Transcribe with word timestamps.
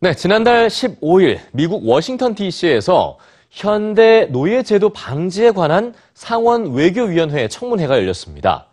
네, 0.00 0.14
지난달 0.14 0.68
15일 0.68 1.40
미국 1.50 1.84
워싱턴 1.84 2.36
DC에서 2.36 3.18
현대 3.50 4.26
노예제도 4.26 4.90
방지에 4.90 5.50
관한 5.50 5.92
상원 6.14 6.72
외교위원회 6.72 7.48
청문회가 7.48 7.96
열렸습니다. 7.96 8.66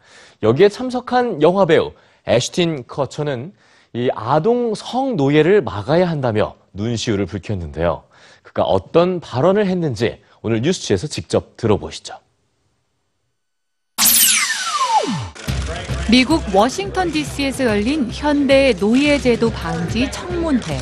여기에 0.44 0.70
참석한 0.70 1.42
영화배우 1.42 1.94
애슈틴 2.28 2.86
커처는 2.86 3.54
이 3.94 4.12
아동 4.14 4.76
성노예를 4.76 5.64
막아야 5.64 6.08
한다며 6.08 6.54
눈시울을 6.74 7.26
붉혔는데요. 7.26 8.04
그가 8.44 8.62
어떤 8.62 9.20
발언을 9.20 9.66
했는지 9.66 10.22
오늘 10.44 10.62
뉴스취에서 10.62 11.08
직접 11.08 11.58
들어보시죠. 11.58 12.14
미국 16.16 16.42
워싱턴 16.56 17.12
DC에서 17.12 17.66
열린 17.66 18.10
현대 18.10 18.74
노예제도 18.80 19.50
방지 19.50 20.10
청문회. 20.10 20.80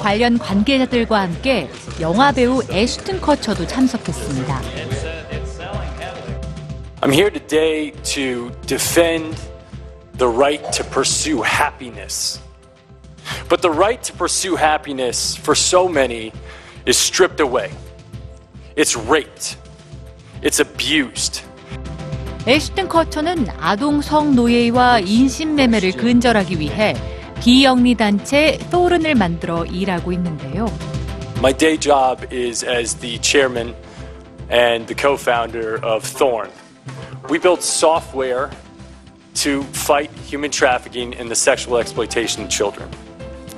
관련 0.00 0.38
관계자들과 0.38 1.20
함께 1.20 1.68
영화 2.00 2.32
배우 2.32 2.62
애슈튼 2.70 3.20
커처도 3.20 3.66
참석했습니다. 3.66 4.62
I'm 7.02 7.12
here 7.12 7.30
today 7.30 7.92
to 8.14 8.50
defend 8.66 9.36
the 10.16 10.26
right 10.26 10.64
to 10.72 10.82
pursue 10.88 11.42
happiness. 11.42 12.40
But 13.50 13.60
the 13.60 13.70
right 13.70 14.02
to 14.04 14.16
pursue 14.16 14.56
happiness 14.56 15.36
for 15.36 15.54
so 15.54 15.86
many 15.86 16.32
is 16.86 16.96
stripped 16.96 17.42
away. 17.42 17.72
It's 18.74 18.96
raped. 18.96 19.58
It's 20.40 20.60
abused. 20.60 21.42
애슈튼 22.46 22.88
커처는 22.88 23.48
아동 23.58 24.00
성노예와 24.00 25.00
인신매매를 25.00 25.92
근절하기 25.92 26.60
위해 26.60 26.94
비영리 27.40 27.96
단체 27.96 28.56
토른을 28.70 29.16
만들어 29.16 29.64
일하고 29.64 30.12
있는데요. 30.12 30.66
My 31.38 31.52
day 31.52 31.76
job 31.76 32.24
is 32.32 32.64
as 32.64 32.94
the 32.94 33.18
chairman 33.20 33.74
and 34.50 34.86
the 34.86 34.94
co 34.94 35.14
founder 35.14 35.84
of 35.84 36.06
Thorn. 36.06 36.50
We 37.28 37.40
build 37.40 37.62
software 37.62 38.50
to 39.42 39.62
fight 39.74 40.10
human 40.24 40.52
trafficking 40.52 41.14
and 41.18 41.28
the 41.28 41.34
sexual 41.34 41.80
exploitation 41.80 42.44
of 42.44 42.48
children. 42.48 42.88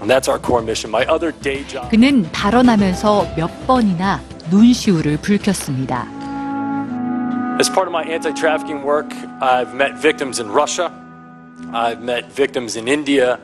And 0.00 0.08
that's 0.08 0.28
our 0.28 0.40
core 0.40 0.62
mission. 0.62 0.90
My 0.90 1.04
other 1.04 1.32
day 1.42 1.64
job. 1.68 1.90
그는 1.90 2.22
발언하면서 2.32 3.34
몇 3.36 3.66
번이나 3.66 4.22
눈시울을 4.50 5.18
붉혔습니다. 5.18 6.17
As 7.58 7.68
part 7.68 7.88
of 7.88 7.92
my 7.92 8.04
anti 8.04 8.30
trafficking 8.30 8.84
work, 8.84 9.12
I've 9.42 9.74
met 9.74 9.96
victims 9.96 10.38
in 10.38 10.48
Russia, 10.48 10.92
I've 11.72 12.00
met 12.00 12.30
victims 12.30 12.76
in 12.76 12.86
India, 12.86 13.40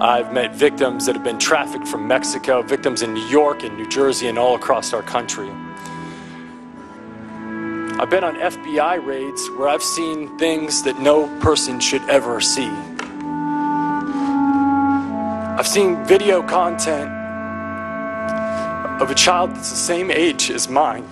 I've 0.00 0.32
met 0.32 0.56
victims 0.56 1.06
that 1.06 1.14
have 1.14 1.22
been 1.22 1.38
trafficked 1.38 1.86
from 1.86 2.08
Mexico, 2.08 2.62
victims 2.62 3.02
in 3.02 3.14
New 3.14 3.24
York 3.28 3.62
and 3.62 3.76
New 3.76 3.88
Jersey 3.88 4.26
and 4.26 4.40
all 4.40 4.56
across 4.56 4.92
our 4.92 5.02
country. 5.02 5.48
I've 8.00 8.10
been 8.10 8.24
on 8.24 8.34
FBI 8.34 9.06
raids 9.06 9.48
where 9.50 9.68
I've 9.68 9.84
seen 9.84 10.36
things 10.36 10.82
that 10.82 10.98
no 10.98 11.28
person 11.38 11.78
should 11.78 12.02
ever 12.08 12.40
see. 12.40 12.70
I've 15.56 15.68
seen 15.68 16.04
video 16.06 16.42
content 16.42 17.08
of 19.00 19.12
a 19.12 19.14
child 19.14 19.50
that's 19.54 19.70
the 19.70 19.76
same 19.76 20.10
age 20.10 20.50
as 20.50 20.68
mine 20.68 21.06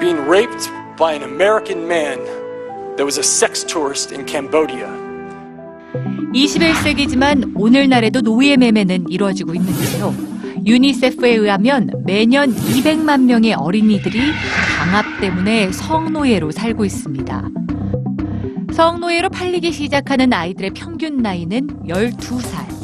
being 0.00 0.26
raped 0.26 0.70
by 0.96 1.12
an 1.12 1.22
American 1.22 1.86
man 1.86 2.18
that 2.96 3.04
was 3.04 3.18
a 3.18 3.22
sex 3.22 3.62
tourist 3.62 4.12
in 4.12 4.26
Cambodia. 4.26 4.88
21세기지만 6.32 7.52
오늘날에도 7.54 8.22
노예 8.22 8.56
매매는 8.56 9.10
이루어지고 9.10 9.54
있는데요. 9.54 10.14
유니세프에 10.64 11.34
의하면 11.34 11.90
매년 12.06 12.54
200만 12.54 13.24
명의 13.24 13.52
어린이들이 13.52 14.20
강압 14.78 15.20
때문에 15.20 15.70
성노예로 15.72 16.50
살고 16.50 16.84
있습니다. 16.84 17.48
성노예로 18.72 19.28
팔리기 19.28 19.72
시작하는 19.72 20.32
아이들의 20.32 20.70
평균 20.70 21.18
나이는 21.18 21.84
12살. 21.86 22.79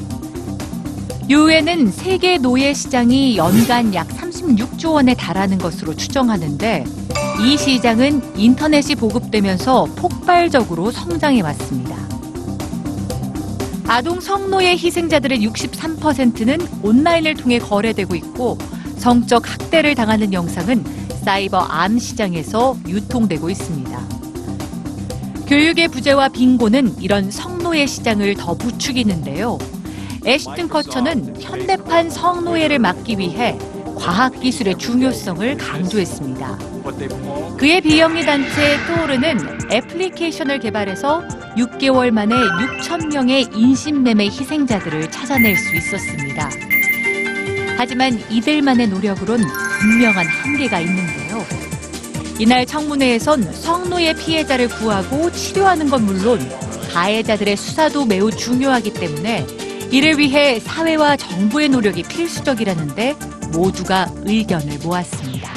유엔은 1.28 1.91
세계 1.91 2.38
노예 2.38 2.72
시장이 2.72 3.37
연간 3.37 3.92
약 3.94 4.06
36조 4.06 4.92
원에 4.92 5.12
달하는 5.12 5.59
것으로 5.59 5.97
추정하는데 5.97 6.84
이 7.44 7.56
시장은 7.56 8.38
인터넷이 8.38 8.94
보급되면서 8.94 9.86
폭발적으로 9.97 10.92
성장해 10.92 11.41
왔습니다. 11.41 11.97
아동 13.88 14.20
성노예 14.20 14.76
희생자들의 14.76 15.44
63%는 15.48 16.59
온라인을 16.82 17.34
통해 17.34 17.59
거래되고 17.59 18.15
있고 18.15 18.56
성적 18.97 19.53
학대를 19.53 19.97
당하는 19.97 20.32
영상은 20.32 20.84
사이버 21.25 21.59
암 21.59 21.98
시장에서 21.98 22.76
유통되고 22.86 23.50
있습니다. 23.50 24.00
교육의 25.48 25.88
부재와 25.88 26.28
빈곤은 26.28 27.00
이런 27.00 27.32
성노예 27.32 27.86
시장을 27.86 28.36
더 28.36 28.54
부추기는데요. 28.54 29.59
애슈튼 30.26 30.69
커처는 30.69 31.41
현대판 31.41 32.10
성노예를 32.10 32.81
막기 32.81 33.16
위해 33.19 33.56
과학기술의 33.97 34.76
중요성을 34.76 35.56
강조했습니다. 35.56 36.59
그의 37.56 37.81
비영리 37.81 38.26
단체 38.26 38.76
토르는 38.86 39.70
애플리케이션을 39.72 40.59
개발해서 40.59 41.22
6개월 41.56 42.10
만에 42.10 42.34
6천 42.34 43.12
명의 43.12 43.47
인신매매 43.54 44.26
희생자들을 44.26 45.10
찾아낼 45.10 45.56
수 45.56 45.75
있었습니다. 45.76 46.50
하지만 47.78 48.20
이들만의 48.31 48.88
노력으론 48.88 49.41
분명한 49.81 50.26
한계가 50.26 50.81
있는데요. 50.81 51.44
이날 52.38 52.66
청문회에선 52.66 53.53
성노예 53.53 54.15
피해자를 54.15 54.69
구하고 54.69 55.31
치료하는 55.31 55.88
건 55.88 56.04
물론 56.04 56.38
가해자들의 56.92 57.56
수사도 57.56 58.04
매우 58.04 58.31
중요하기 58.31 58.92
때문에 58.94 59.47
이를 59.91 60.19
위해 60.19 60.58
사회와 60.60 61.16
정부의 61.16 61.69
노력이 61.69 62.02
필수적이라는데 62.02 63.14
모두가 63.52 64.10
의견을 64.24 64.78
모았습니다. 64.82 65.55